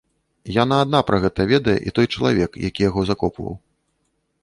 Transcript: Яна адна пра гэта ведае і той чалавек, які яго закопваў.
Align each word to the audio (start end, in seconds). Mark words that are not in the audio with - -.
Яна 0.63 0.79
адна 0.85 1.01
пра 1.09 1.19
гэта 1.27 1.47
ведае 1.53 1.77
і 1.91 1.95
той 1.99 2.11
чалавек, 2.15 2.51
які 2.69 2.81
яго 2.91 3.01
закопваў. 3.15 3.53